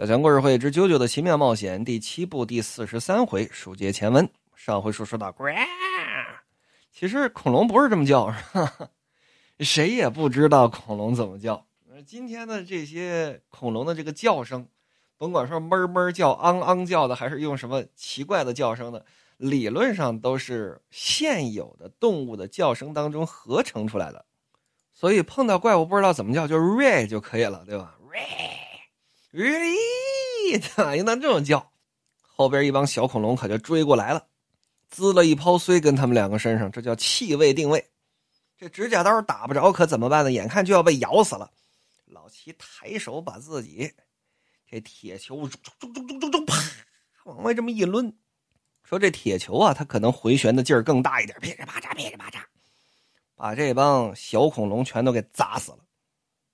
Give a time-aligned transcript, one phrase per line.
[0.00, 4.26] 小强故事会之《啾啾的奇妙冒险》第七部第四十三回，书接前文。
[4.54, 5.30] 上回书说到，
[6.90, 8.34] 其实恐龙不是这么叫，
[9.58, 11.66] 谁也不知道恐龙怎么叫。
[12.06, 14.66] 今天的这些恐龙的这个叫声，
[15.18, 19.04] 甭管说哞哞叫、昂昂叫的，还是用什么奇怪的叫声的，
[19.36, 24.24] 理论上都是现有的动物的叫声当中合成出来的。
[24.94, 28.49] 所以碰到怪物不知道怎么叫，就 “ray” 就可以了，对吧？“ray”
[29.32, 31.70] 咦 咋应当这么叫？
[32.20, 34.26] 后边一帮小恐龙可就追过来了，
[34.88, 37.90] 滋了一泡水跟他们两个身上，这叫气味定位。
[38.56, 40.32] 这指甲刀打不着，可怎么办呢？
[40.32, 41.50] 眼看就要被咬死了。
[42.06, 43.92] 老七抬手把自己
[44.68, 45.46] 这铁球，
[46.46, 46.56] 啪，
[47.24, 48.12] 往外这么一抡，
[48.82, 52.42] 说这铁球啊，它可能回旋的劲儿更大一点，噼里啪嚓，噼里啪嚓。
[53.34, 55.78] 把这帮小恐龙全都给砸死了，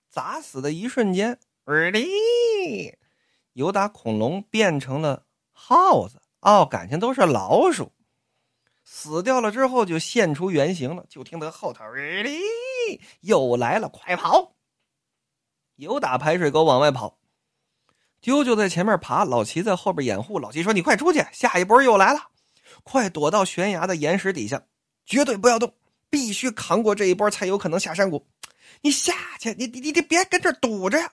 [0.09, 1.39] 砸死的一瞬间，
[1.91, 2.97] 哩，
[3.55, 7.93] 有打恐龙变成了耗子哦，感情都是老鼠，
[8.85, 11.05] 死掉了之后就现出原形了。
[11.09, 12.41] 就听得后头哩，
[13.21, 14.55] 又来了，快跑！
[15.75, 17.19] 有打排水沟往外跑，
[18.23, 20.39] 啾啾在前面爬，老齐在后边掩护。
[20.39, 22.31] 老齐说：“你快出去，下一波又来了，
[22.85, 24.63] 快躲到悬崖的岩石底下，
[25.05, 25.75] 绝对不要动。”
[26.09, 28.29] 必须扛过这一波，才有可能下山谷。
[28.83, 31.13] 你下去，你你你你别跟这堵着呀！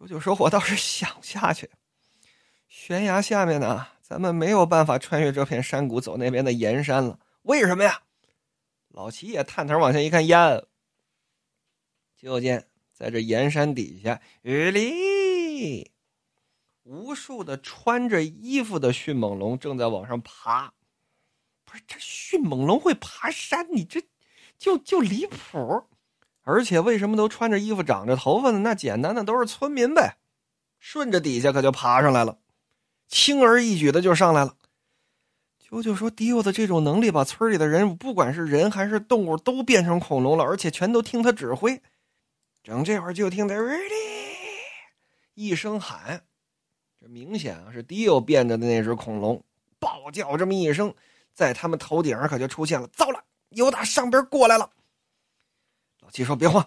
[0.00, 1.70] 九九说：“我倒是想下去，
[2.68, 7.18] 悬崖下面呢，咱们没有办法穿越这片山谷走那边的岩山了。
[7.42, 8.02] 为什么呀？”
[8.90, 10.62] 老齐也探头往下一看，呀，
[12.16, 15.90] 就见在这岩山底下，雨里，
[16.84, 20.72] 无数的穿着衣服的迅猛龙正在往上爬。
[21.64, 24.02] 不是这迅猛龙会爬山，你这
[24.56, 25.84] 就就离谱。
[26.48, 28.60] 而且为什么都穿着衣服、长着头发呢？
[28.60, 30.16] 那简单的都是村民呗，
[30.78, 32.38] 顺着底下可就爬上来了，
[33.06, 34.54] 轻而易举的就上来了。
[35.58, 41.82] 舅舅说：“迪欧的这种能力，把村里的人，不管是人还是动物，都变成恐龙了，而且全都听他指挥。”
[42.64, 43.78] 整这会儿就听得 “ready”
[45.34, 46.22] 一声喊，
[46.98, 49.44] 这明显啊是迪欧变着的那只恐龙，
[49.78, 50.94] 暴叫这么一声。
[51.34, 54.70] 在他们头顶上可就出现了，糟了，有打上边过来了。
[56.08, 56.66] 老七说：“别慌，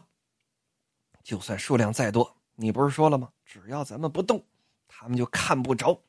[1.24, 3.32] 就算数量再多，你不是说了吗？
[3.44, 4.46] 只要咱们不动，
[4.88, 6.00] 他们就看不着。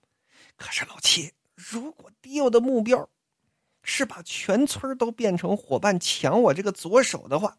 [0.55, 3.09] 可是老七，如果迪欧的目标
[3.83, 7.57] 是把全村都变成伙伴抢我这个左手的话，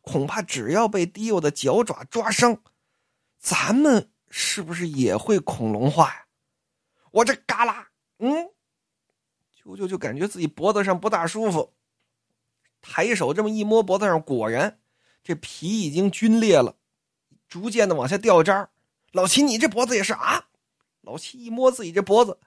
[0.00, 2.62] 恐怕只要被迪欧的脚爪抓伤，
[3.38, 6.24] 咱们是不是也会恐龙化呀？
[7.10, 8.48] 我这嘎啦，嗯。”
[9.62, 11.74] 啾啾就感觉自己脖子上不大舒服，
[12.80, 14.80] 抬手这么一摸脖子上，果然
[15.24, 16.76] 这皮已经皲裂了，
[17.48, 18.68] 逐渐的往下掉渣
[19.10, 20.48] 老齐，你这脖子也是啊？
[21.00, 22.38] 老齐一摸自己这脖子，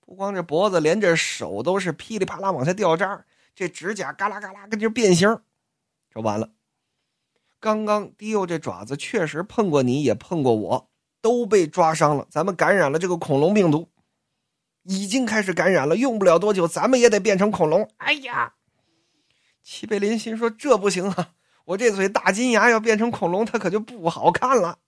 [0.00, 3.24] 不光这脖子，连这手都是噼里啪啦往下掉渣
[3.54, 5.38] 这指甲嘎啦嘎啦跟这变形，
[6.10, 6.50] 这完了。
[7.60, 10.90] 刚刚迪欧这爪子确实碰过你，也碰过我，
[11.20, 13.90] 都被抓伤了，咱们感染了这个恐龙病毒。
[14.82, 17.90] 已经开始感染了，用不了多久，咱们也得变成恐龙。
[17.96, 18.54] 哎呀，
[19.62, 21.34] 齐贝林心说这不行啊，
[21.66, 24.78] 我这嘴大金牙要变成恐龙，它可就不好看了。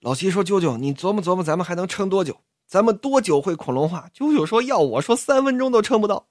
[0.00, 2.40] 老七说：“啾啾，你琢磨琢磨，咱们还能撑多久？
[2.66, 6.26] 咱们多久会恐龙化？”啾啾说：“要我说，三分钟都撑不到。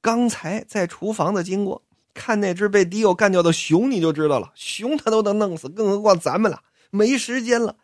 [0.00, 1.82] 刚才在厨房的经过，
[2.12, 4.52] 看那只被迪欧干掉的熊，你就知道了。
[4.54, 6.60] 熊他都能弄死，更何况咱们了？
[6.90, 7.76] 没时间了，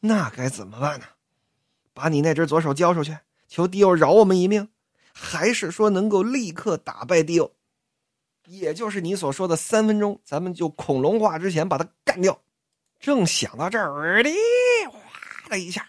[0.00, 1.06] 那该怎么办呢？
[1.92, 4.68] 把你那只左手交出去。”求迪欧饶我们一命，
[5.12, 7.52] 还是说能够立刻打败迪欧，
[8.46, 12.40] 也就是你所说的三分钟，咱们就恐龙化之前把它干掉。
[12.98, 14.34] 正想到这儿，哩，
[14.90, 15.00] 哗
[15.50, 15.86] 的一下，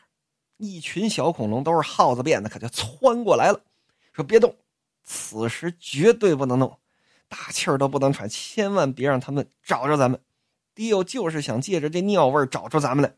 [0.57, 3.61] 一群小恐龙都是耗子变的，可就窜过来了，
[4.11, 4.55] 说别动，
[5.03, 6.77] 此时绝对不能动，
[7.27, 10.19] 大气儿都不能喘，千万别让他们找着咱们。
[10.75, 13.15] 迪欧就是想借着这尿味找出咱们来。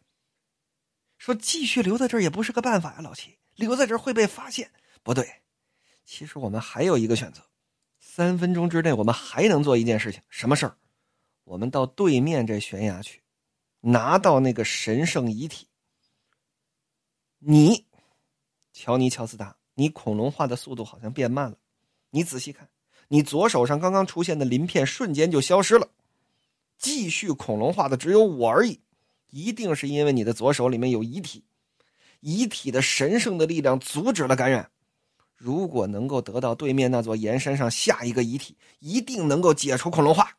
[1.18, 3.38] 说继续留在这儿也不是个办法呀，老七。
[3.56, 4.72] 留在这会被发现，
[5.04, 5.28] 不对。
[6.06, 7.42] 其实我们还有一个选择，
[8.20, 10.76] 三分钟之内我们还能做一件事情，什么事儿？
[11.46, 13.22] 我们到对面这悬崖去，
[13.80, 15.70] 拿到那个神圣遗体。
[17.38, 17.86] 你，
[18.74, 21.58] 乔尼·乔斯达，你恐龙化的速度好像变慢了。
[22.10, 22.68] 你仔细看，
[23.08, 25.88] 你左手上刚刚出现的鳞片瞬间就消失了。
[26.78, 28.82] 继续恐龙化的只有我而已，
[29.30, 31.46] 一定是因为你的左手里面有遗体。
[32.20, 34.70] 遗体的神圣的力量阻止了感染。
[35.40, 40.38] 如果能够得到对面那座岩山上下一个遗体，一定能够解除恐龙化。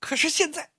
[0.00, 0.70] 可是现在，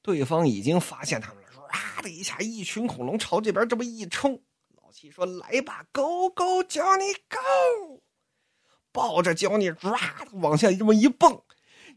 [0.00, 4.42] 对方已经发现他们了，：“唰的一下，一群恐龙朝这边这么一冲。
[4.82, 8.00] 老七说：“来吧，Go Go Johnny Go！”
[8.90, 11.42] 抱着焦尼，唰的往下这么一蹦。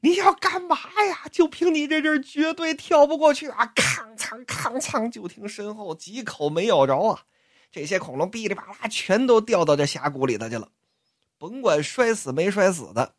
[0.02, 0.78] 你要干嘛
[1.10, 1.30] 呀？
[1.32, 3.72] 就凭你这阵绝对跳不过去啊！
[3.74, 7.24] 吭哧吭哧，就听身后几口没咬着啊！
[7.72, 10.72] 这些恐龙噼里啪啦全都掉到这峡谷里头去了，
[11.38, 13.16] 甭管摔死没摔死的。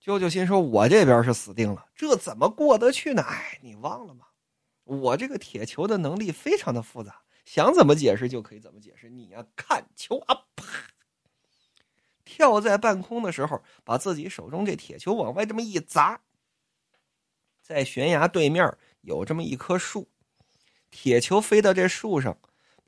[0.00, 4.26] 舅舅心说：“我这边是死定了，这怎么过得去呢？”哎，你忘了吗？
[4.84, 9.10] 我这个铁球的能力非常的复杂，想怎么解释就可以怎么解释。
[9.10, 10.64] 你呀，看球啊，啪！
[12.24, 16.20] 跳在半空的时候，把自己手中这铁球往外这么一砸，
[17.60, 20.08] 在悬崖对面有这么一棵树，
[20.90, 22.38] 铁球飞到这树上，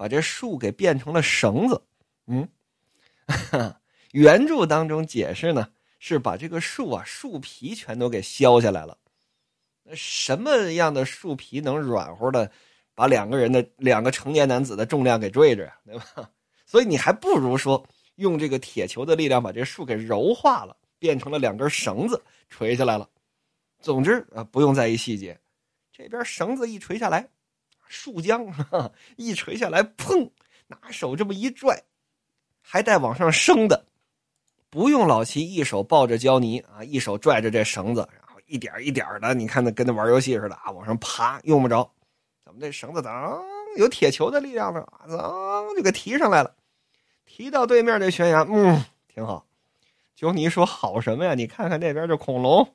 [0.00, 1.82] 把这树给变成了绳子。
[2.26, 2.49] 嗯，
[4.12, 5.69] 原著当中解释呢，
[5.99, 8.97] 是把这个树啊树皮全都给削下来了。
[9.82, 12.50] 那什么样的树皮能软和的
[12.94, 15.76] 把两个人的两个成年男子的重量给坠着呀？
[15.85, 16.31] 对吧？
[16.64, 17.87] 所以你还不如说。
[18.17, 23.08] 用这个铁球的力量把这树给柔化了，变成了两根绳子垂下来了。
[23.81, 25.38] 总之啊，不用在意细节。
[25.91, 27.26] 这边绳子一垂下来，
[27.91, 28.49] 树浆
[29.19, 30.31] 一垂下来，砰！
[30.69, 31.83] 拿手这么一拽，
[32.63, 33.85] 还带往上升的。
[34.71, 41.93] 不用老齐一手抱着胶泥啊，一手拽着这绳子，然后一点一点的，你看那跟那玩游戏似的啊，往上爬，用不着。
[42.45, 43.43] 怎么这绳子当
[43.77, 44.87] 有铁球的力量呢？
[45.09, 46.55] 噔就给提上来了。
[47.27, 49.45] 提到对面这悬崖，嗯，挺好。
[50.15, 51.35] 就你说好什么呀？
[51.35, 52.73] 你看看那边这恐龙。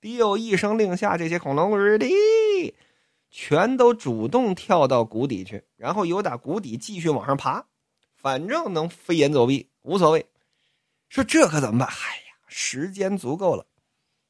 [0.00, 2.06] 迪欧一声令下，这些恐龙日的
[3.30, 7.64] 全都主动跳到谷底去，然后由打谷底继续往上爬，
[8.14, 10.26] 反正能飞檐走壁，无所谓。
[11.08, 11.88] 说这可怎么办？
[11.88, 13.66] 哎呀，时间足够了，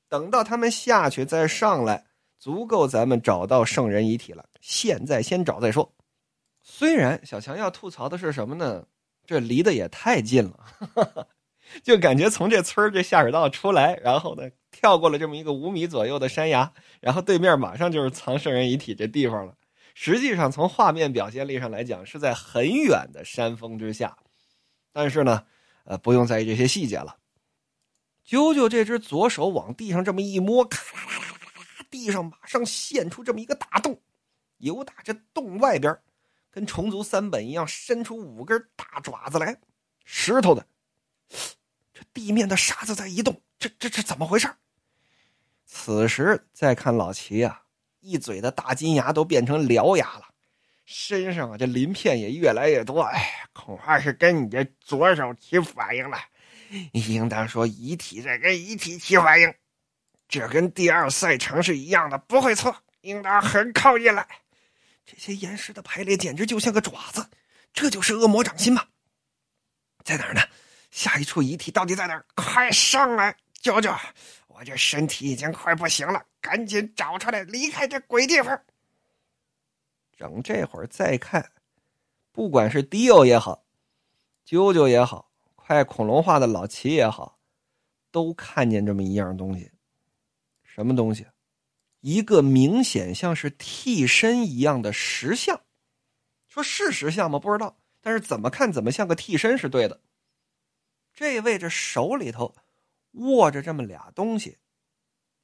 [0.09, 2.05] 等到他们下去再上来，
[2.39, 4.45] 足够咱们找到圣人遗体了。
[4.61, 5.93] 现在先找再说。
[6.63, 8.85] 虽然小强要吐槽的是什么呢？
[9.25, 11.29] 这离得也太近了，
[11.83, 14.49] 就感觉从这村这下水道出来，然后呢
[14.79, 16.71] 跳过了这么一个五米左右的山崖，
[17.01, 19.57] 然后对面马上就是藏圣人遗体这地方了。
[19.95, 24.19] 实际上从画面表现力上来讲，是在很远的山峰之下，
[24.93, 25.47] 但是呢，
[25.85, 27.17] 呃，不用在意这些细节了。
[28.27, 33.99] 啾啾这只左手往地上这么一摸，咔啦啦啦啦啦，地上马上现出这么一个大洞，
[34.59, 35.99] 由打这洞外边。
[36.51, 39.59] 跟虫族三本一样，伸出五根大爪子来，
[40.05, 40.67] 石头的。
[41.93, 44.49] 这地面的沙子在移动，这这这怎么回事？
[45.67, 47.61] 此时再看老齐呀，
[48.01, 50.23] 一嘴的大金牙都变成獠牙了，
[50.85, 53.03] 身上啊这鳞片也越来越多。
[53.03, 56.17] 哎，恐怕是跟你这左手起反应了。
[56.93, 59.53] 应当说遗体在跟遗体起反应，
[60.29, 62.75] 这跟第二赛程是一样的，不会错。
[63.03, 64.27] 应当很靠近了。
[65.05, 67.29] 这些岩石的排列简直就像个爪子，
[67.73, 68.85] 这就是恶魔掌心吗？
[70.05, 70.41] 在哪儿呢？
[70.91, 72.25] 下一处遗体到底在哪儿？
[72.35, 73.93] 快上来，舅舅！
[74.59, 78.59] 我这身体已经快不行了，赶紧找出来，离开这鬼地方。
[80.17, 81.53] 等这会儿再看，
[82.33, 83.67] 不管是迪欧也好，
[84.47, 87.39] 啾啾也好，快恐龙化的老齐也好，
[88.11, 89.71] 都看见这么一样东西，
[90.63, 91.27] 什么东西？
[92.01, 95.61] 一个明显像是替身一样的石像，
[96.49, 97.39] 说是石像吗？
[97.39, 100.01] 不知道，但是怎么看怎么像个替身是对的。
[101.13, 102.55] 这位这手里头
[103.17, 104.59] 握着这么俩东西，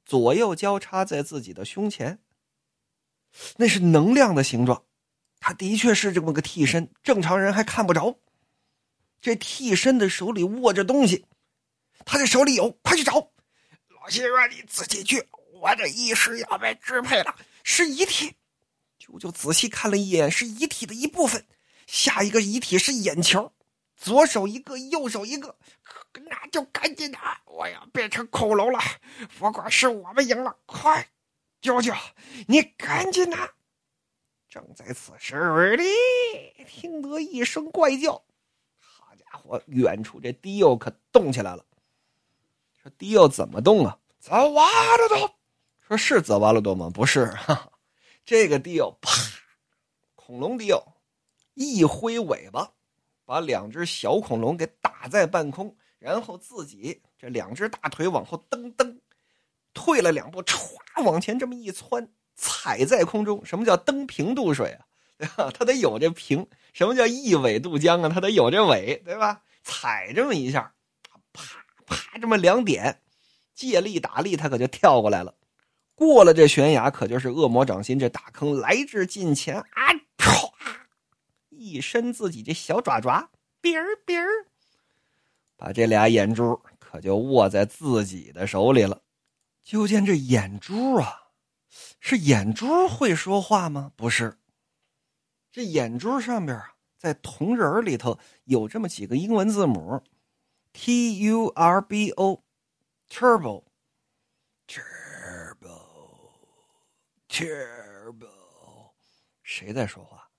[0.05, 2.19] 左右交叉在自己的胸前，
[3.57, 4.85] 那是能量的形状。
[5.39, 8.17] 他的确是这么个替身，正常人还看不着。
[9.21, 11.25] 这替身的手里握着东西，
[12.05, 13.31] 他这手里有，快去找。
[14.01, 15.27] 老谢说：“你自己去。”
[15.61, 18.35] 我的意识要被支配了，是遗体。
[18.99, 21.45] 舅舅仔细看了一眼，是遗体的一部分。
[21.87, 23.53] 下一个遗体是眼球，
[23.95, 25.57] 左手一个，右手一个，
[26.21, 27.41] 那就赶紧拿！
[27.45, 28.79] 我要变成恐龙了。
[29.39, 31.07] 不管是我们赢了，快，
[31.61, 31.93] 舅舅，
[32.47, 33.49] 你赶紧拿！
[34.49, 35.83] 正在此时，哩，
[36.67, 38.13] 听得一声怪叫。
[38.77, 41.65] 好家伙，远处这迪奥可动起来了。
[42.81, 43.97] 说迪奥怎么动啊？
[44.19, 45.33] 怎哇的动？
[45.81, 46.89] 说是泽瓦鲁多吗？
[46.93, 47.33] 不是，
[48.23, 49.11] 这个迪奥啪，
[50.15, 50.81] 恐龙迪奥
[51.55, 52.71] 一挥尾巴，
[53.25, 58.99] 把两只小恐龙给打在半空，然后自己这两只大腿往后蹬蹬，
[59.73, 63.45] 退了两步，歘往前这么一窜，踩在空中。
[63.45, 64.83] 什么叫蹬平渡水啊？
[65.17, 65.49] 对吧？
[65.57, 66.45] 他得有这平。
[66.73, 68.09] 什么叫一尾渡江啊？
[68.09, 69.43] 他得有这尾，对吧？
[69.63, 70.73] 踩这么一下，
[71.31, 72.99] 啪啪这么两点，
[73.53, 75.33] 借力打力，他可就跳过来了。
[75.95, 79.93] 过了这悬崖，可就是恶魔掌心这大坑来至近前啊！
[80.17, 80.51] 唰，
[81.47, 83.29] 一伸自己这小爪爪，
[83.61, 84.47] 哔儿哔儿，
[85.63, 89.01] 把这俩眼珠可就握在自己的手里了。
[89.61, 91.29] 就见这眼珠啊，
[92.01, 93.93] 是眼珠会说话吗？
[93.95, 94.37] 不是，
[95.53, 100.03] 这眼珠上边啊，在铜人里头有这么几个英文字母
[100.73, 103.63] ：T U R B O，Turbo。
[107.29, 108.91] Turbo，
[109.43, 110.29] 谁在说话？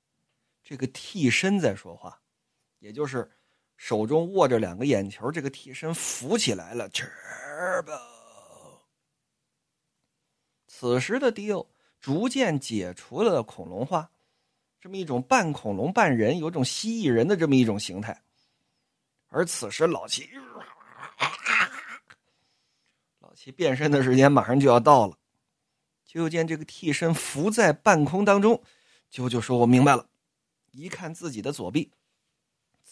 [0.63, 2.21] 这个替身在说话，
[2.79, 3.31] 也就是
[3.77, 6.89] 手中握着两个眼球，这个替身浮起来了。
[6.91, 8.01] Turbo。
[10.67, 11.67] 此时的迪欧
[12.01, 14.11] 逐渐解除了恐龙化，
[14.81, 18.23] 这么一种半恐龙半人，有种蜥蜴人的这么一种形态。
[19.29, 20.31] 而此时老齐，
[23.21, 25.19] 老齐变身的时间马上就要到了。
[26.05, 28.63] 就见这个替身浮在半空当中，
[29.13, 30.09] 啾啾说：“我明白了。”
[30.71, 31.91] 一看自己的左臂，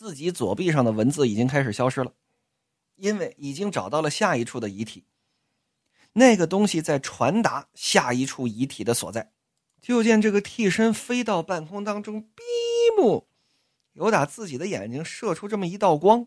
[0.03, 2.13] 自己左臂上的文字已经开始消失了，
[2.97, 5.05] 因为已经找到了下一处的遗体。
[6.15, 9.31] 那个东西在传达下一处遗体的所在。
[9.81, 12.43] 就见这个替身飞到半空当中，闭
[13.01, 13.29] 目，
[13.93, 16.27] 有打自己的眼睛射出这么一道光，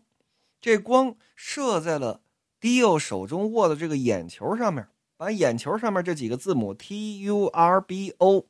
[0.58, 2.22] 这光射在了
[2.58, 4.88] 迪欧手中握的这个眼球上面。
[5.18, 8.46] 把眼球上面这几个字母 T U R B O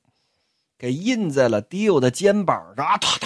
[0.78, 3.25] 给印在了迪欧的肩膀上，啊，哒哒哒哒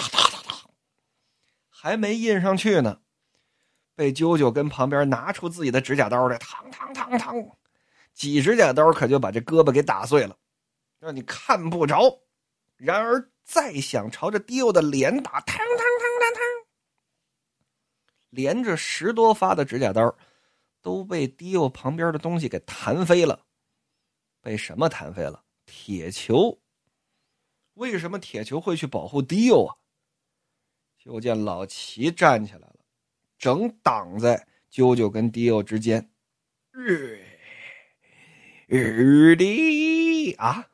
[1.81, 3.01] 还没印上去呢，
[3.95, 7.55] 被啾啾跟旁边拿出自己的指甲刀来，嘡嘡嘡嘡，
[8.13, 10.37] 几指甲刀可就把这胳膊给打碎了，
[10.99, 12.21] 让你看不着。
[12.77, 16.67] 然而再想朝着迪欧的脸打，嘡嘡嘡嘡嘡，
[18.29, 20.15] 连着十多发的指甲刀。
[20.83, 23.45] 都被迪欧旁边的东西给弹飞了，
[24.41, 25.43] 被什么弹飞了？
[25.65, 26.59] 铁球。
[27.75, 29.75] 为什么铁球会去保护迪欧啊？
[31.03, 32.75] 就见老齐站起来了，
[33.39, 36.07] 整挡在啾啾跟迪欧之间。
[36.71, 37.19] 日
[38.67, 40.67] 日的啊！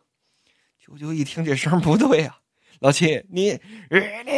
[0.86, 2.41] 啾啾一听这声不对啊，
[2.79, 3.51] 老齐你
[3.89, 4.31] 日的，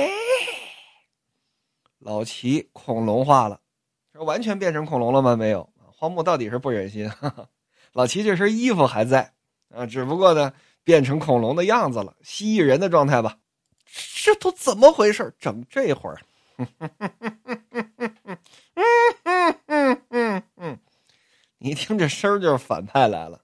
[1.98, 3.60] 老齐恐龙化了。
[4.14, 5.36] 完全变成恐龙了吗？
[5.36, 7.10] 没有，荒木到底是不忍心。
[7.94, 9.34] 老齐这身衣服还在
[9.70, 10.54] 啊，只不过呢，
[10.84, 13.40] 变成恐龙的样子了，蜥蜴人的状态吧。
[14.22, 15.34] 这都怎么回事？
[15.40, 16.20] 整这会儿，
[21.58, 23.42] 你听这声儿就是反派来了。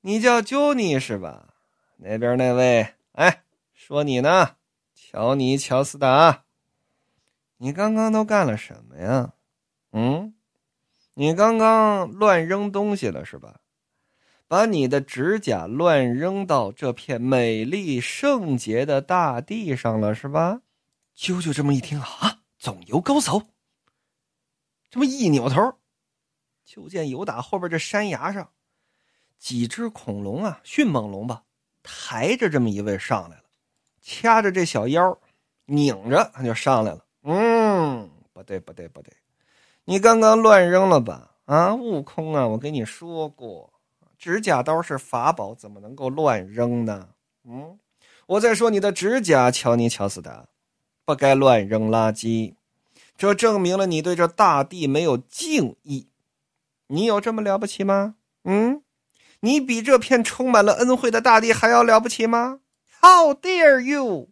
[0.00, 1.54] 你叫朱尼是吧？
[1.96, 3.42] 那边那位，哎，
[3.74, 4.56] 说你呢，
[4.94, 6.44] 乔尼·乔斯达，
[7.58, 9.32] 你刚刚都干了什么呀？
[9.92, 10.34] 嗯，
[11.14, 13.60] 你刚刚乱扔东西了是吧？
[14.48, 20.62] 把你的指甲乱扔到这片美丽圣洁的大地上了是吧？
[21.14, 23.42] 啾啾这么一听啊，总有高手。
[24.90, 25.74] 这么一扭头，
[26.64, 28.48] 就见有打后边这山崖上
[29.38, 31.42] 几只恐龙啊，迅猛龙吧，
[31.82, 33.44] 抬着这么一位上来了，
[34.00, 35.18] 掐着这小腰，
[35.66, 37.04] 拧着他就上来了。
[37.24, 39.12] 嗯，不对，不对，不对。
[39.84, 41.34] 你刚刚乱扔了吧？
[41.44, 43.70] 啊，悟空啊，我跟你说过，
[44.18, 47.10] 指甲刀是法宝，怎么能够乱扔呢？
[47.44, 47.78] 嗯，
[48.26, 50.48] 我在说你的指甲，乔尼·乔斯达，
[51.04, 52.54] 不该乱扔垃圾，
[53.16, 56.08] 这证明了你对这大地没有敬意。
[56.88, 58.16] 你有这么了不起吗？
[58.42, 58.82] 嗯，
[59.40, 62.60] 你比这片充满了恩惠的大地还要了不起吗
[63.00, 64.30] ？How dare you！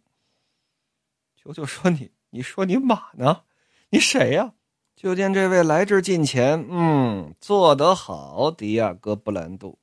[1.41, 3.43] 球球说你，你说你马呢？
[3.91, 4.53] 你谁呀？
[4.97, 9.77] 就见这位来至近前，嗯，做得好，迪亚哥布兰度，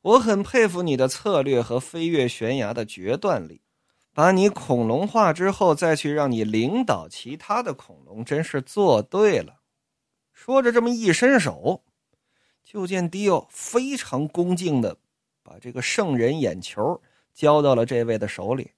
[0.00, 3.62] 我很佩服你的策略和飞越悬崖的决断力。
[4.12, 9.56] 把你恐龙化之后，再去让你领导其他的恐龙，真是做对了。
[10.32, 11.82] 说着，这么一伸手，
[12.62, 14.98] 就见迪奥非常恭敬的
[15.42, 17.02] 把这个圣人眼球
[17.34, 18.70] 交到了这位的手里。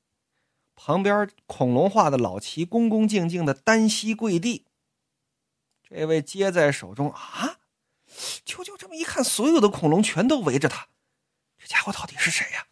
[0.74, 4.64] 旁边恐龙化的老齐恭恭敬敬的单膝跪地。
[5.88, 7.58] 这位接在手中啊，
[8.44, 10.88] 就就这么一看，所有的恐龙全都围着他。
[11.58, 12.66] 这家伙到底是谁呀？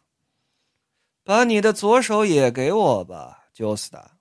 [1.22, 4.18] 把你的左手也给我吧，焦斯达。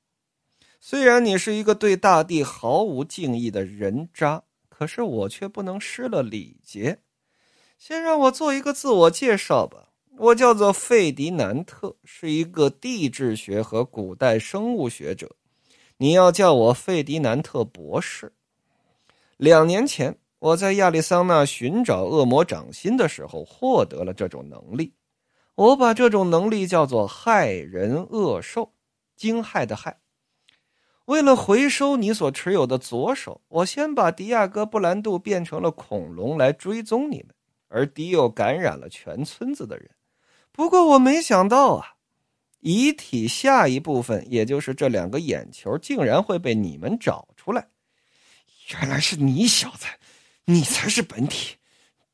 [0.79, 6.99] 虽然你是一个对大地毫无敬意的人渣，可是我却不能失了礼节。
[7.77, 9.89] 先让我做一个自我介绍吧。
[10.17, 15.35] 我叫做费迪南特，是一个地质学和古代生物学者。
[15.97, 18.31] 你要叫我费迪南特博士。
[19.37, 24.93] 两年前，我在亚利桑那寻找恶魔掌心的时候获得了这种能力。
[25.55, 28.73] 我把这种能力叫做害人恶兽，
[29.15, 29.99] 惊骇的害。
[31.05, 37.27] 为了回收你所持有的左手，我先把迪亚哥布兰度变成了恐龙来追踪你们，
[37.67, 39.89] 而迪又感染了全村子的人。
[40.51, 41.95] 不过我没想到啊，
[42.61, 47.67] 遗体下一部分，也就是这两个眼球，竟然会被你们找出来。
[48.73, 49.85] 原来是你小子，
[50.45, 51.57] 你才是本体，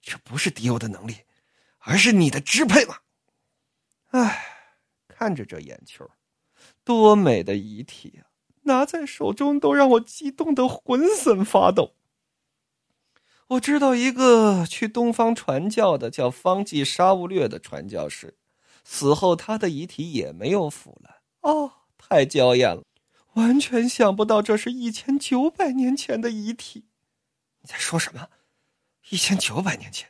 [0.01, 1.15] 这不是迪欧的能力，
[1.79, 2.97] 而是你的支配嘛。
[4.07, 4.43] 唉，
[5.07, 6.09] 看着这眼球，
[6.83, 8.29] 多美的遗体啊！
[8.63, 11.95] 拿在手中都让我激动的浑身发抖。
[13.47, 18.37] 我知道一个去东方传教的叫方济沙乌略的传教士，
[18.83, 21.15] 死后他的遗体也没有腐烂。
[21.41, 22.83] 哦，太娇艳了，
[23.33, 26.85] 完全想不到这是一千九百年前的遗体。
[27.61, 28.29] 你在说什么？
[29.09, 30.09] 一千九百年前？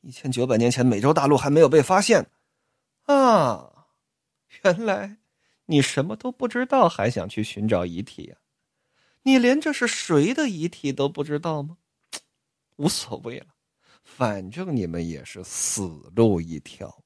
[0.00, 2.30] 一千九百年前美洲大陆还没有被发现
[3.04, 3.86] 啊！
[4.62, 5.18] 原来。
[5.66, 8.36] 你什么都不知道，还想去寻找遗体呀？
[9.22, 11.78] 你连这是谁的遗体都不知道吗？
[12.76, 13.46] 无所谓了，
[14.02, 17.03] 反正你们也是死路一条。